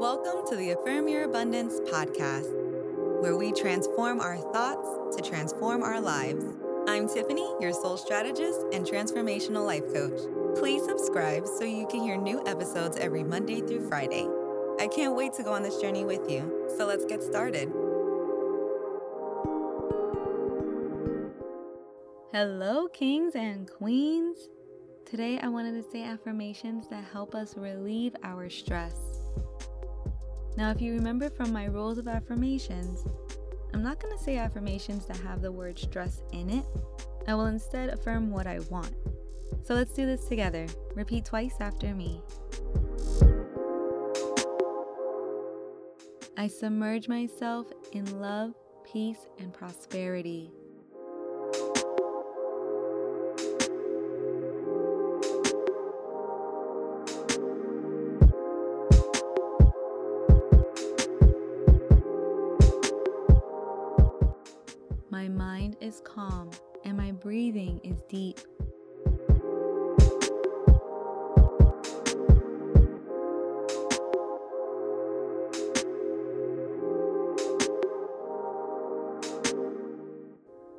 [0.00, 2.50] Welcome to the Affirm Your Abundance podcast,
[3.20, 6.42] where we transform our thoughts to transform our lives.
[6.88, 10.18] I'm Tiffany, your soul strategist and transformational life coach.
[10.58, 14.26] Please subscribe so you can hear new episodes every Monday through Friday.
[14.80, 17.70] I can't wait to go on this journey with you, so let's get started.
[22.32, 24.48] Hello, kings and queens.
[25.04, 29.20] Today, I wanted to say affirmations that help us relieve our stress.
[30.60, 33.06] Now, if you remember from my rules of affirmations,
[33.72, 36.66] I'm not going to say affirmations that have the word stress in it.
[37.26, 38.92] I will instead affirm what I want.
[39.62, 40.66] So let's do this together.
[40.94, 42.20] Repeat twice after me.
[46.36, 48.52] I submerge myself in love,
[48.84, 50.50] peace, and prosperity.
[65.20, 66.50] My mind is calm
[66.82, 68.40] and my breathing is deep.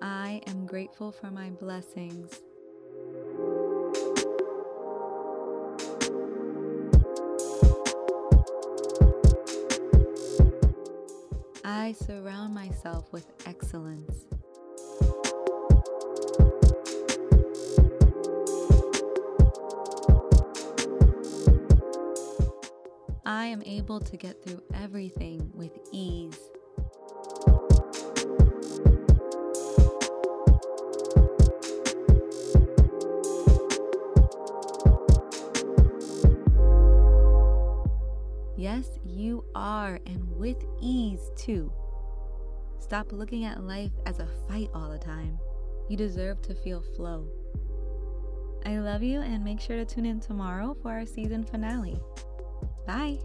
[0.00, 2.40] I am grateful for my blessings.
[11.88, 14.26] I surround myself with excellence.
[23.24, 26.38] I am able to get through everything with ease.
[38.58, 41.72] Yes, you are, and with ease too.
[42.80, 45.38] Stop looking at life as a fight all the time.
[45.88, 47.28] You deserve to feel flow.
[48.66, 52.00] I love you, and make sure to tune in tomorrow for our season finale.
[52.84, 53.20] Bye.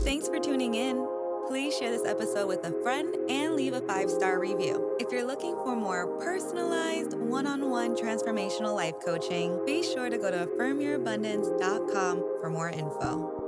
[0.00, 1.06] Thanks for tuning in.
[1.46, 4.96] Please share this episode with a friend and leave a five star review.
[4.98, 10.18] If you're looking for more personalized, one on one transformational life coaching, be sure to
[10.18, 13.39] go to affirmyourabundance.com for more info.